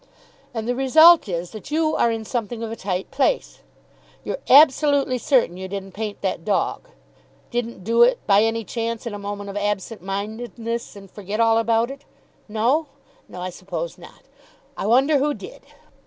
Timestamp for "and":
0.51-0.67, 10.95-11.11